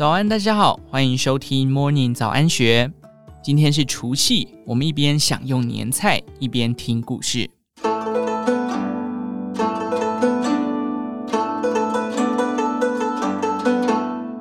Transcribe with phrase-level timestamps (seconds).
[0.00, 2.90] 早安，大家好，欢迎收听 Morning 早安学。
[3.42, 7.50] 今天是除夕，我们一边享用年菜，一边听故事。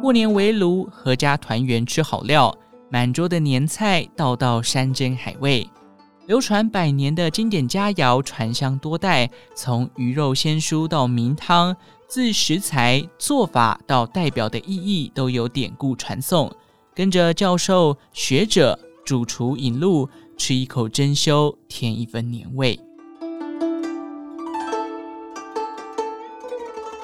[0.02, 2.58] 过年围炉，阖家团圆吃好料，
[2.90, 5.70] 满桌的年菜，道道山珍海味。
[6.28, 11.76] 流传百年的经典佳肴传香多代，从鱼肉鲜蔬到名汤，
[12.10, 16.52] 自食材做法到代表的意义，都有典故传颂。
[16.96, 22.80] 跟着教授、学者、主厨引路，吃一口珍馐，添一分年味。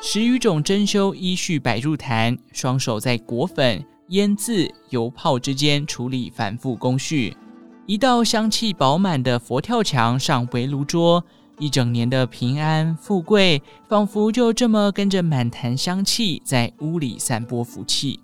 [0.02, 7.38] 十余种珍馐依序摆入坛，双手在裹粉、腌渍、油泡之间处理繁复工序。
[7.85, 11.24] 一道香气饱满的佛跳墙上围炉桌，
[11.58, 18.20] 一整年的平安富贵，仿佛就这么跟着满坛香气在屋里散播福气。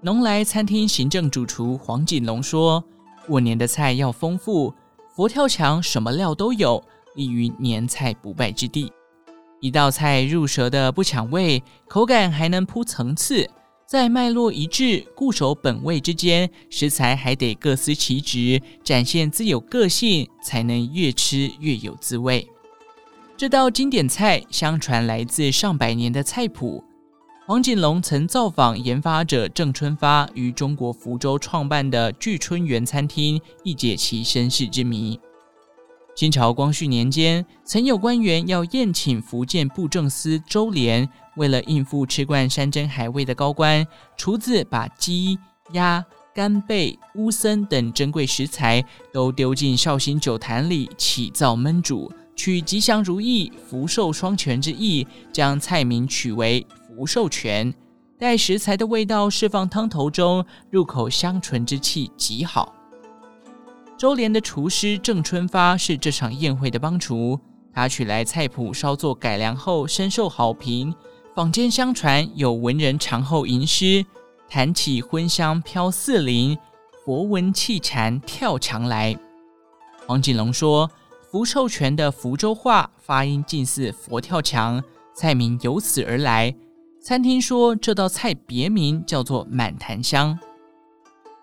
[0.00, 2.82] 农来餐厅行政主厨黄锦龙说
[3.26, 4.72] ：“过年的菜要丰富，
[5.14, 6.82] 佛跳墙什么料都有，
[7.14, 8.92] 立于年菜不败之地。
[9.60, 13.48] 一道菜入舌的不抢味，口感还能铺层次。”
[13.84, 22.48] 在脉络一致、固守本味之间，食材还得各司其职，展现自有个性，才能越吃越有滋味。
[23.42, 26.84] 这道经典菜相传来自上百年的菜谱。
[27.44, 35.18] 黄锦龙曾造访研发者郑春发于中国福州创办的聚春园餐厅，一解其身世之谜。
[36.14, 43.84] 清朝光绪年间，曾有官员要宴请福建布政司周濂，为了应付吃惯山珍海味的高官，
[44.16, 45.36] 厨子把鸡、
[45.72, 57.72] 鸭、干贝、乌参等珍贵食材都丢进绍兴酒坛里起灶焖煮，取吉祥如意、福寿双全之意，将菜名取为福寿全。
[58.18, 62.74] 待食材的味道释放汤头中，入口香醇之气极好。
[63.98, 67.38] 周濂的厨师郑春发是这场宴会的帮厨，
[67.72, 70.94] 他取来菜谱稍作改良后，深受好评。
[71.34, 74.04] 坊间相传有文人尝后吟诗，
[74.48, 76.58] 坛起荤香飘四邻，
[77.04, 79.16] 佛闻气禅跳墙来。
[80.06, 80.90] 黄锦龙说，
[81.32, 84.84] 福寿全的福州话发音近似佛跳墙，
[85.14, 86.54] 菜名由此而来。
[87.00, 90.38] 餐厅说这道菜别名叫做满坛香。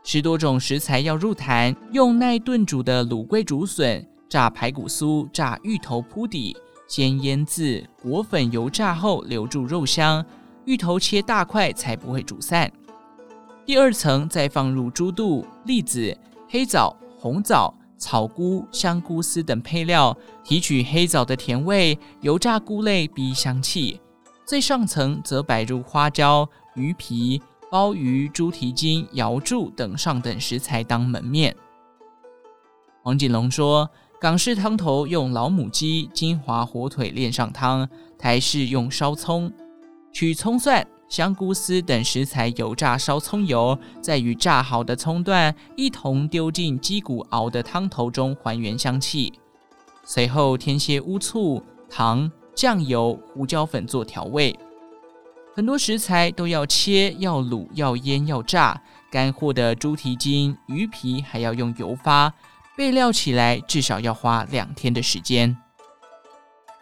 [0.04, 6.56] 十多种食材要入坛，用耐炖煮的卤龟竹笋、炸排骨酥、炸芋头铺底，
[6.88, 10.24] 先腌渍、裹粉油炸后留住肉香，
[10.66, 12.72] 芋头切大块才不会煮散。
[13.66, 16.16] 第二层再放入猪肚、栗子、
[16.48, 24.02] 黑枣、红枣、草菇、香菇丝等配料，提取黑枣的甜味，油炸菇类逼香气。
[24.46, 27.40] 最上层则摆入花椒、鱼皮。
[27.72, 31.56] 鲍鱼、猪蹄筋、瑶柱等上等食材当门面。
[33.04, 33.88] 黄锦龙说
[34.20, 39.54] ：“港式汤头用老母鸡、金华火腿炼上汤，台式用烧葱，
[40.12, 49.34] 取葱蒜、香菇丝等食材油炸烧葱油，再与炸好的葱段一同丢进鸡骨熬的汤头中还原香气，
[50.06, 54.58] 随后添些乌醋、糖、酱油、胡椒粉做调味。”
[55.56, 58.82] 很多食材都要切、要卤、要腌、要炸。
[59.12, 62.32] 干货的猪蹄筋、鱼皮还要用油发，
[62.78, 65.58] 备料起来至少要花两天的时间。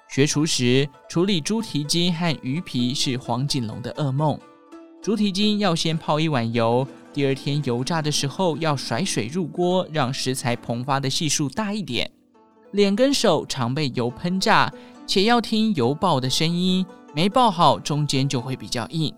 [0.09, 4.39] 学厨时，处理猪蹄筋和鱼皮是黄锦龙的噩梦。
[5.01, 12.09] 猪蹄筋要先泡一碗油，第二天油炸的时候要甩水入锅，让食材膨发的系数大一点。
[12.71, 14.71] 脸跟手常被油喷炸，
[15.05, 16.85] 且要听油爆的声音。
[17.13, 19.13] 没爆好，中间就会比较硬。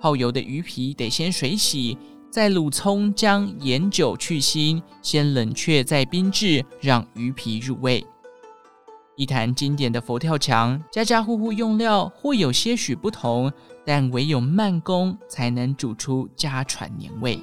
[0.00, 1.96] 泡油的鱼皮得先水洗，
[2.30, 8.04] 再卤葱姜盐酒去腥，先冷却再冰制，让鱼皮入味。
[9.18, 13.52] 一坛经典的佛跳墙，家家户户用料或有些许不同，
[13.84, 17.36] 但唯有慢工才能煮出家传年味。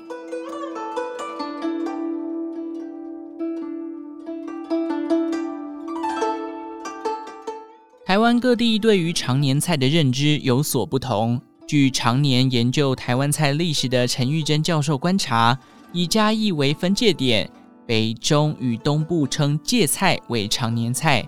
[8.05, 11.41] 台湾各地对于长年菜的认知有所不同。
[11.67, 15.59] 据常年研究台湾菜历史的陈玉珍教授观察，
[15.91, 17.51] 以嘉义为分界点，
[17.85, 21.27] 北中与东部称芥菜为常年菜，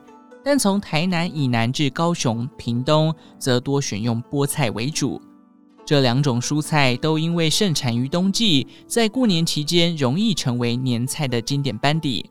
[0.49, 5.21] 但从台南以南至高雄、屏东，则多选用菠菜为主。
[5.85, 12.29] 这两种蔬菜都因为盛产于冬季，在过年期间容易成为年菜的经典班底。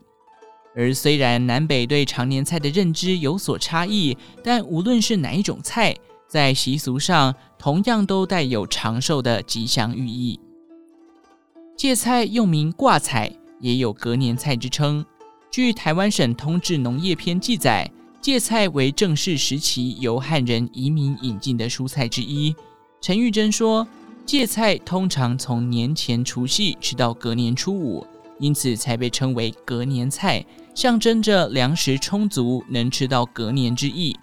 [0.75, 5.95] 而虽然南北对常年菜的认知有所差异，但无论是哪一种菜，
[6.27, 10.39] 在习俗上同样都带有长寿的吉祥寓意。
[11.75, 15.05] 芥菜又名挂菜，也有隔年菜之称。
[15.51, 17.89] 据台湾省通志农业篇记载，
[18.27, 22.53] 芥菜为正式时期由汉人移民引进的蔬菜之一。
[22.99, 23.87] 陈玉珍说，
[24.25, 28.05] 芥菜通常从年前除夕吃到隔年初五，
[28.37, 30.45] 因此才被称为隔年菜，
[30.75, 34.13] 象征着粮食充足，能吃到隔年之意。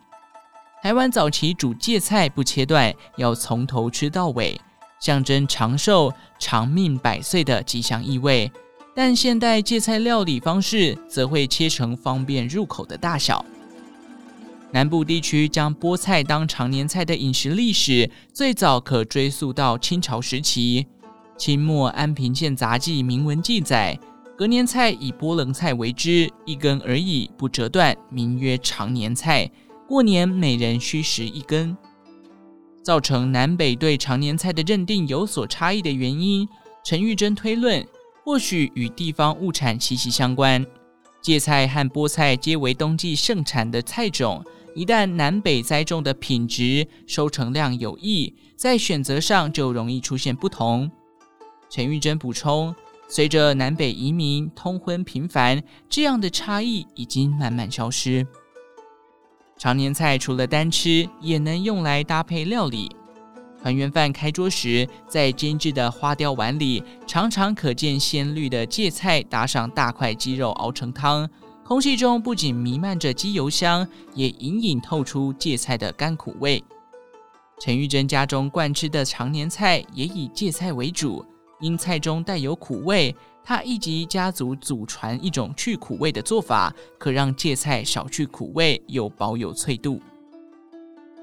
[0.83, 4.61] 台湾早期煮芥菜不切断，要从头吃到尾。
[5.01, 8.53] 象征长寿、长命百岁的吉祥意味，
[8.95, 13.43] 但现代芥菜料理方式则会切成方便入口的大小。
[14.75, 20.85] 南部地区将菠菜当长年菜的饮食历史，最早可追溯到清朝时期。
[21.39, 23.97] 清末安平县杂记铭文记载，
[24.37, 29.49] 隔年菜以菠棱菜为之，一根而已，不折断，名曰长年菜。
[29.87, 31.77] 过年每人需食一根。
[32.83, 36.49] 造成南北对长年菜的认定有所差异的原因，
[36.85, 37.87] 陈玉珍推论，
[38.25, 40.67] 或许与地方物产息息相关。
[41.25, 44.45] 芥菜和菠菜皆为冬季盛产的菜种，
[44.75, 50.91] 一旦南北栽种的品质、收成量有异，在选择上就容易出现不同。
[51.71, 52.77] 陈玉珍补充，
[53.09, 58.27] 随着南北移民通婚频繁，这样的差异已经慢慢消失。
[59.57, 62.95] 常年菜除了单吃，也能用来搭配料理。
[63.65, 71.27] 团圆饭开桌时，在精致的花雕碗里，常常可见鲜绿的芥菜搭上大块鸡肉熬成汤，
[71.65, 76.63] 空气中不仅弥漫着鸡油香，也隐隐透出芥菜的甘苦味。
[77.59, 81.25] 陈玉珍家中惯吃的常年菜也以芥菜为主，
[81.59, 83.17] 因菜中带有苦味。
[83.43, 90.03] 他一及家族祖传一种去苦味的做法，可让芥菜少去苦味，又保有脆度。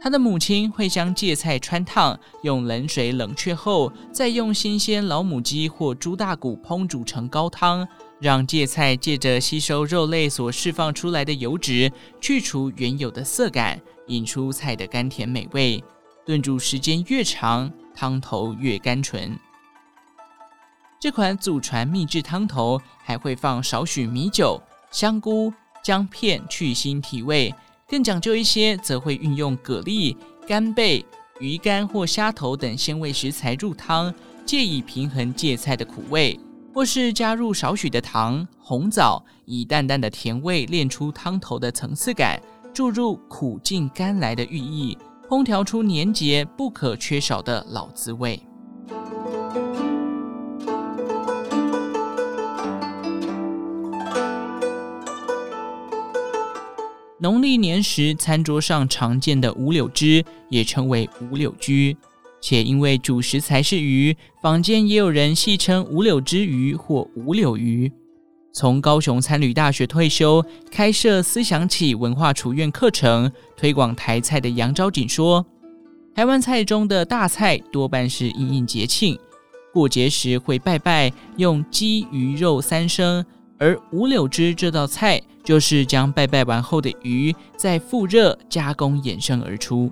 [0.04, 7.88] 他的母亲会将芥菜穿烫，用冷水冷却后，再用新鲜老母鸡或猪大骨烹煮成高汤，
[8.20, 15.84] 让芥菜借着吸收肉类所释放出来的油脂，去除原有的涩感，引出菜的甘甜美味。
[16.26, 19.38] 炖煮时间越长，汤头越甘醇。
[21.00, 24.60] 这款祖传秘制汤头还会放少许米酒、
[24.90, 25.54] 香菇、
[25.84, 27.54] 姜片去腥提味，
[27.92, 30.16] 更讲究一些则会运用蛤蜊、
[30.48, 31.06] 干贝、
[31.42, 34.14] 鱼干或虾头等鲜味食材入汤，
[34.46, 36.40] 借以平衡芥菜的苦味；
[36.74, 42.42] 或是加入少许的糖、红枣，以淡淡的甜味练出汤头的层次感，
[42.74, 44.98] 注入苦尽甘来的寓意，
[45.28, 48.42] 烹调出年节不可缺少的老滋味。
[57.22, 61.96] 农历年时，餐桌上常见的五柳枝也称为五柳居，
[62.42, 67.92] 且因为主食材是鱼，坊间也有人戏称五柳枝鱼或五柳鱼。
[68.52, 75.46] 从高雄餐旅大学退休，开设思想起文化厨院课程，推广台菜的杨昭锦说
[76.16, 79.16] ：“台湾菜中的大菜多半是应应节庆，
[79.72, 83.24] 过节时会拜拜，用鸡鱼肉三牲。”
[83.62, 89.92] 而五柳枝这道菜，就是将拜拜完后的鱼再复热加工衍生而出。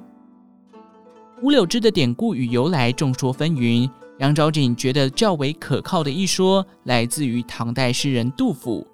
[1.44, 3.88] 五柳枝的典故与由来众说纷纭。
[4.18, 8.85] 杨昭景觉得较为可靠的一说，来自于唐代诗人杜甫。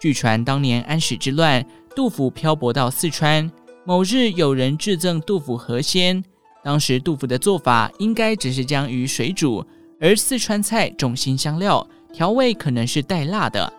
[0.00, 1.62] 据传当年安史之乱，
[1.94, 3.52] 杜甫漂泊到四川，
[3.84, 6.24] 某日有人致赠杜甫河鲜。
[6.64, 9.62] 当时杜甫的做法应该只是将鱼水煮，
[10.00, 13.70] 而四川菜重辛香料，调味可能是带辣的。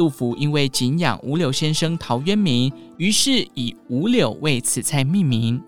[0.00, 5.62] 杜甫因为敬仰五柳先生陶渊明，于是以五柳为此菜命名。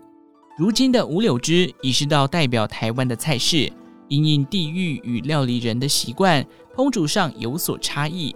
[0.57, 3.71] 如今的五柳汁已是道代表台湾的菜式，
[4.07, 6.43] 因应地域与料理人的习惯，
[6.75, 8.35] 烹煮上有所差异。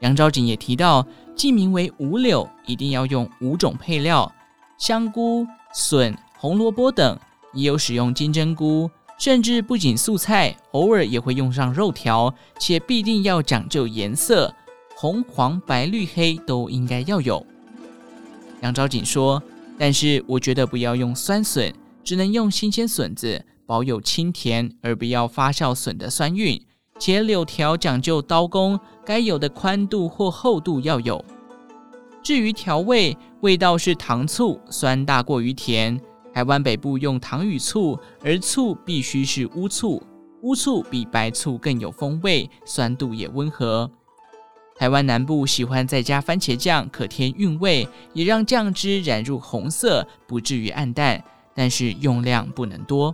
[0.00, 4.34] 杨昭景也提到，既名为五柳，一定要用五种配料：
[4.76, 7.16] 香菇、笋、红萝卜等，
[7.54, 8.90] 也有使用金针菇，
[9.20, 14.52] 甚至不仅素菜，偶尔也会用上肉条，且必定要讲究颜色。
[15.00, 17.46] 红、黄、白、绿、黑都应该要有。
[18.62, 19.40] 杨昭锦说
[19.78, 26.60] ：“但是我觉得不要用酸笋，只能用新鲜笋子，保有清甜，而不要发酵笋的酸韵。
[26.98, 31.24] 且柳条讲究刀工，该有的宽度或厚度要有。
[32.20, 35.96] 至于调味，味道是糖醋，酸大过于甜。
[36.34, 40.02] 台湾北部用糖与醋，而醋必须是乌醋，
[40.42, 43.88] 乌醋比白醋更有风味，酸度也温和。”
[44.78, 51.22] 台湾南部喜欢再加番茄酱，可添韵味，也让酱汁染入红色，不至于暗淡。
[51.52, 53.12] 但是用量不能多。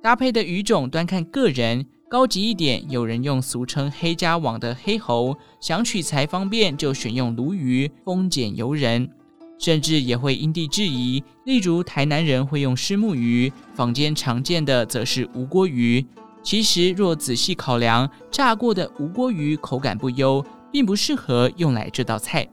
[0.00, 9.10] 搭配的鱼种端看个人，高级一点，有人用俗称黑家网的黑喉，想取材方便就选用鲈鱼，丰俭由人。
[9.58, 16.04] 甚至也会因地制宜，例如台南人会用虱目鱼，坊间常见的则是无锅鱼。
[16.44, 22.46] 其实若仔细考量，炸过的吴锅鱼口感不优，并不适合用来这道菜。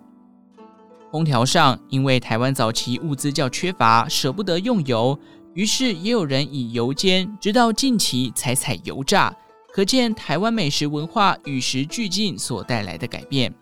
[1.11, 5.19] 烹调上，因为台湾早期物资较缺乏，舍不得用油，
[5.53, 9.35] 于是也有人以油煎，直到近期才采油炸。
[9.73, 13.53] 可见台湾美食文化与时俱进所带来的改变。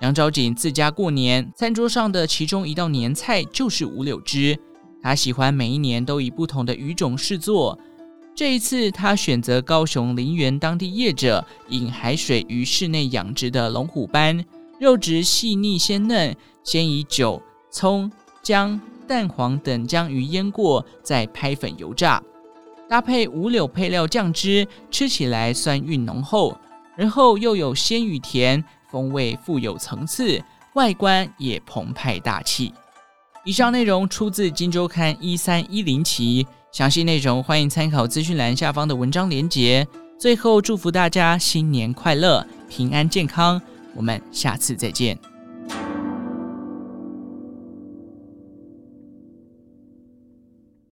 [0.00, 4.56] 杨昭景自家过年，餐桌上的其中一道年菜就是五柳枝。
[5.02, 7.76] 他喜欢每一年都以不同的鱼种试做。
[8.34, 14.42] 这一次，他选择高雄林园当地业者引海水于室内养殖的龙虎斑，
[14.80, 16.34] 肉质细腻鲜嫩，
[16.64, 18.10] 先以酒、葱、
[18.42, 22.22] 姜、蛋黄等将鱼腌过，再拍粉油炸，
[22.88, 26.58] 搭配五柳配料酱汁，吃起来酸韵浓厚，
[26.96, 28.64] 而后又有鲜与甜。
[28.90, 30.42] 风味富有层次，
[30.74, 32.74] 外观也澎湃大气。
[33.44, 39.84] 以上内容出自《金周刊》一三一零期，详细内容欢迎参考资讯栏下方的文章连结。
[40.16, 43.60] 最后，祝福大家新年快乐，平安健康。
[43.96, 45.18] 我们下次再见。